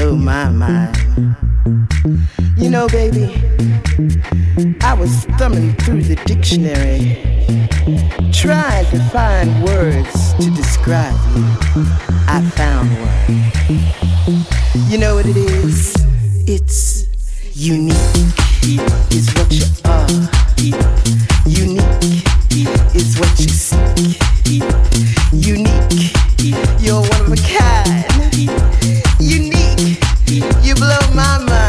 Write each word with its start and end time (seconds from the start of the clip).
blow 0.00 0.16
my 0.16 0.48
mind. 0.48 0.96
You 2.56 2.70
know, 2.70 2.88
baby, 2.88 3.34
I 4.80 4.94
was 4.94 5.24
thumbing 5.38 5.74
through 5.74 6.02
the 6.02 6.16
dictionary, 6.24 7.18
trying 8.32 8.86
to 8.86 8.98
find 9.10 9.62
words 9.62 10.32
to 10.34 10.50
describe 10.52 11.14
you. 11.36 11.44
I 12.26 12.40
found 12.56 12.88
one. 13.04 13.40
You 14.90 14.96
know 14.96 15.16
what 15.16 15.26
it 15.26 15.36
is? 15.36 15.94
It's 16.46 17.06
unique, 17.54 17.94
is 19.12 19.28
what 19.34 19.52
you 19.52 19.66
are. 19.84 20.08
Unique 21.46 22.24
is 22.94 23.18
what 23.18 23.38
you 23.38 23.48
seek. 23.48 24.16
Unique, 25.32 26.14
you're 26.80 27.02
one 27.02 27.20
of 27.20 27.32
a 27.32 27.36
kind. 27.36 28.69
Unique, 29.20 29.98
you 30.62 30.74
blow 30.74 30.98
my 31.14 31.38
mind. 31.46 31.59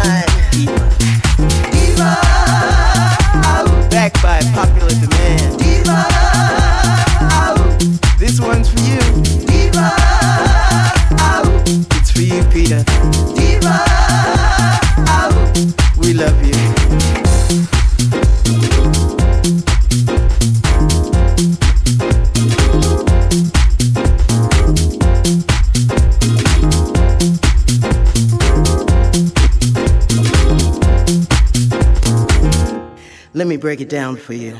For 34.21 34.33
you. 34.33 34.55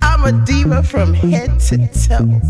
I'm 0.00 0.24
a 0.24 0.44
diva 0.44 0.82
from 0.82 1.12
head 1.12 1.58
to 1.60 1.78
toe. 2.06 2.40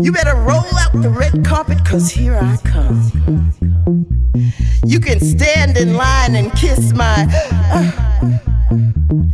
You 0.00 0.12
better 0.12 0.34
roll 0.34 0.64
out 0.78 0.92
the 0.94 1.10
red 1.10 1.44
carpet, 1.44 1.84
cause 1.84 2.10
here 2.10 2.38
I 2.40 2.56
come. 2.64 3.52
You 4.86 4.98
can 4.98 5.20
stand 5.20 5.76
in 5.76 5.94
line 5.94 6.36
and 6.36 6.50
kiss 6.52 6.92
my 6.92 7.26
uh, 7.70 7.90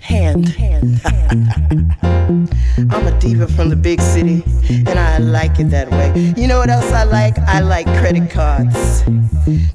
hand. 0.00 0.48
A 0.56 1.68
diva 3.22 3.46
from 3.46 3.68
the 3.68 3.76
big 3.76 4.00
city, 4.00 4.42
and 4.68 4.98
I 4.98 5.18
like 5.18 5.60
it 5.60 5.70
that 5.70 5.88
way. 5.92 6.34
You 6.36 6.48
know 6.48 6.58
what 6.58 6.68
else 6.68 6.90
I 6.92 7.04
like? 7.04 7.38
I 7.38 7.60
like 7.60 7.86
credit 8.00 8.28
cards. 8.30 9.06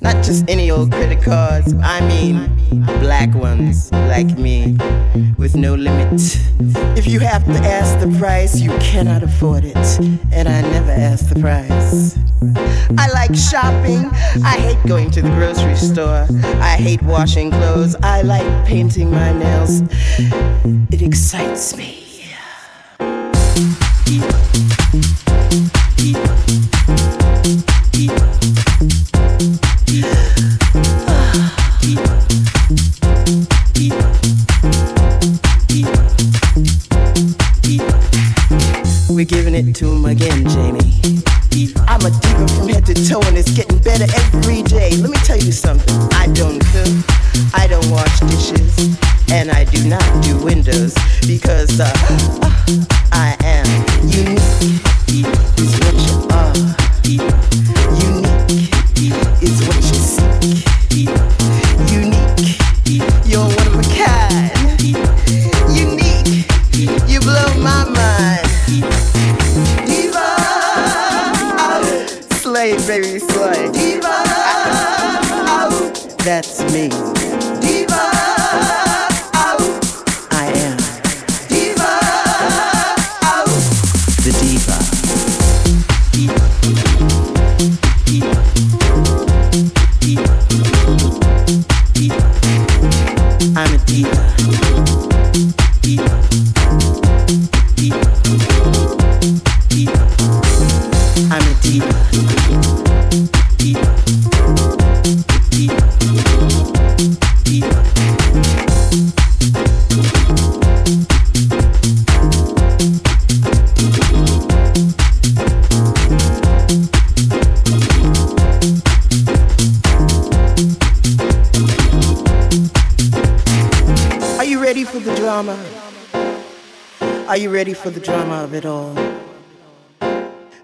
Not 0.01 0.15
just 0.23 0.49
any 0.49 0.69
old 0.69 0.91
credit 0.91 1.23
cards, 1.23 1.73
I 1.81 2.01
mean 2.01 2.53
black 2.99 3.33
ones 3.33 3.89
like 3.93 4.37
me, 4.37 4.77
with 5.37 5.55
no 5.55 5.75
limit. 5.75 6.19
If 6.97 7.07
you 7.07 7.21
have 7.21 7.45
to 7.45 7.57
ask 7.63 7.97
the 8.05 8.13
price, 8.19 8.59
you 8.59 8.71
cannot 8.79 9.23
afford 9.23 9.63
it, 9.63 9.87
and 10.33 10.49
I 10.49 10.61
never 10.61 10.91
ask 10.91 11.29
the 11.29 11.39
price. 11.39 12.17
I 12.97 13.07
like 13.13 13.33
shopping. 13.33 14.11
I 14.43 14.57
hate 14.57 14.85
going 14.85 15.09
to 15.11 15.21
the 15.21 15.29
grocery 15.29 15.75
store. 15.75 16.27
I 16.61 16.75
hate 16.75 17.01
washing 17.01 17.49
clothes. 17.51 17.95
I 18.03 18.23
like 18.23 18.47
painting 18.65 19.09
my 19.09 19.31
nails. 19.31 19.83
It 20.91 21.01
excites 21.01 21.77
me. 21.77 22.06
You. 24.09 25.26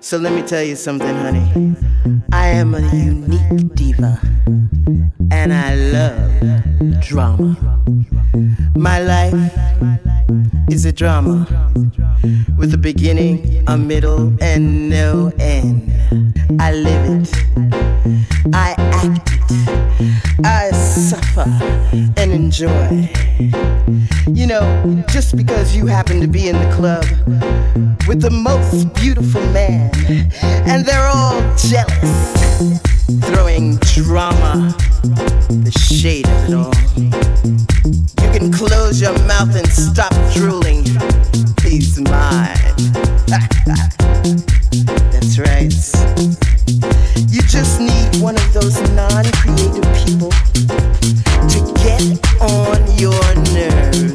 So 0.04 0.18
let 0.18 0.34
me 0.34 0.42
tell 0.42 0.62
you 0.62 0.76
something, 0.76 1.16
honey. 1.16 1.78
I 2.34 2.48
am 2.50 2.76
a 2.76 2.82
unique 2.94 3.74
diva, 3.74 4.20
and 5.32 5.54
I 5.54 5.76
love 5.76 7.00
drama. 7.00 7.56
My 8.76 9.00
life 9.00 9.34
is 10.70 10.86
a 10.86 10.92
drama 10.92 11.46
with 12.58 12.74
a 12.74 12.78
beginning, 12.78 13.64
a 13.68 13.78
middle, 13.78 14.36
and 14.42 14.90
no 14.90 15.32
end. 15.40 15.92
I 16.60 16.72
live 16.74 17.22
it, 17.22 17.32
I 18.54 18.74
act 18.78 19.30
it, 19.52 20.46
I 20.46 20.72
suffer 20.72 21.46
and 22.18 22.32
enjoy. 22.32 23.10
You 24.28 24.48
know, 24.48 25.04
just 25.10 25.38
because 25.38 25.76
you 25.76 25.86
happen 25.86 26.20
to 26.22 26.28
be 26.28 26.48
in 26.48 26.58
the 26.58 26.76
club 26.76 27.06
with 28.08 28.22
the 28.22 28.32
most 28.32 28.94
beautiful 28.96 29.42
man, 29.52 29.92
and 30.68 30.86
they're 30.86 31.08
all 31.08 31.40
jealous, 31.56 32.82
throwing 33.22 33.78
drama, 33.78 34.76
the 35.50 35.72
shade 35.72 36.28
of 36.28 36.50
it 36.50 36.54
all. 36.54 36.74
You 38.24 38.40
can 38.40 38.52
close 38.52 39.02
your 39.02 39.18
mouth 39.28 39.56
and 39.56 39.68
stop 39.68 40.14
drooling. 40.34 40.84
He's 41.62 42.00
mine. 42.00 42.58
That's 45.12 45.40
right. 45.40 45.74
You 47.30 47.42
just 47.42 47.80
need 47.80 48.22
one 48.22 48.36
of 48.36 48.54
those 48.54 48.80
non 48.92 49.26
creative 49.42 49.88
people 50.06 50.32
to 51.50 51.74
get 51.84 52.02
on 52.42 52.98
your 52.98 53.36
nerves. 53.54 54.13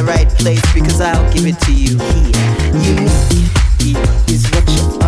The 0.00 0.06
right 0.06 0.28
place 0.30 0.62
because 0.72 1.00
I'll 1.00 1.32
give 1.32 1.46
it 1.46 1.60
to 1.60 1.72
you 1.72 1.98
here. 1.98 2.36
Unique 3.84 4.30
is 4.30 4.50
what 4.50 4.68
you 4.70 4.99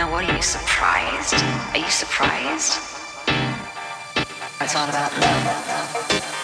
Now, 0.00 0.10
what 0.10 0.24
are 0.24 0.34
you 0.34 0.40
surprised? 0.40 1.34
Are 1.74 1.76
you 1.76 1.90
surprised? 1.90 2.78
I 4.58 4.66
thought 4.66 4.88
about 4.88 5.12
love. 5.20 6.39